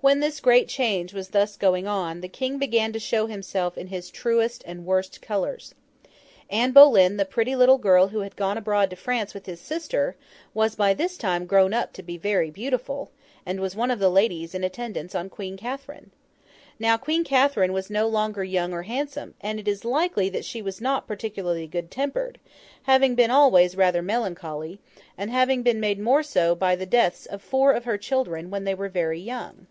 When 0.00 0.20
this 0.20 0.38
great 0.40 0.68
change 0.68 1.12
was 1.12 1.30
thus 1.30 1.56
going 1.56 1.86
on, 1.88 2.20
the 2.20 2.28
King 2.28 2.56
began 2.58 2.92
to 2.92 3.00
show 3.00 3.26
himself 3.26 3.76
in 3.76 3.88
his 3.88 4.10
truest 4.12 4.62
and 4.64 4.86
worst 4.86 5.20
colours. 5.20 5.74
Anne 6.48 6.70
Boleyn, 6.72 7.16
the 7.18 7.24
pretty 7.26 7.54
little 7.56 7.76
girl 7.78 8.08
who 8.08 8.20
had 8.20 8.36
gone 8.36 8.56
abroad 8.56 8.88
to 8.90 8.96
France 8.96 9.34
with 9.34 9.44
his 9.46 9.60
sister, 9.60 10.14
was 10.54 10.76
by 10.76 10.94
this 10.94 11.18
time 11.18 11.44
grown 11.46 11.74
up 11.74 11.92
to 11.94 12.02
be 12.04 12.16
very 12.16 12.48
beautiful, 12.48 13.10
and 13.44 13.58
was 13.60 13.74
one 13.76 13.90
of 13.90 13.98
the 13.98 14.08
ladies 14.08 14.54
in 14.54 14.62
attendance 14.64 15.14
on 15.16 15.28
Queen 15.28 15.56
Catherine. 15.58 16.12
Now, 16.78 16.96
Queen 16.96 17.24
Catherine 17.24 17.72
was 17.74 17.90
no 17.90 18.06
longer 18.06 18.44
young 18.44 18.72
or 18.72 18.82
handsome, 18.84 19.34
and 19.42 19.58
it 19.60 19.66
is 19.68 19.84
likely 19.84 20.28
that 20.28 20.44
she 20.44 20.62
was 20.62 20.80
not 20.80 21.08
particularly 21.08 21.66
good 21.66 21.90
tempered; 21.90 22.38
having 22.84 23.14
been 23.16 23.32
always 23.32 23.76
rather 23.76 24.00
melancholy, 24.00 24.78
and 25.18 25.30
having 25.32 25.62
been 25.64 25.80
made 25.80 25.98
more 25.98 26.22
so 26.22 26.54
by 26.54 26.76
the 26.76 26.86
deaths 26.86 27.26
of 27.26 27.42
four 27.42 27.72
of 27.72 27.84
her 27.84 27.98
children 27.98 28.48
when 28.48 28.62
they 28.64 28.76
were 28.76 28.88
very 28.88 29.18
young. 29.20 29.66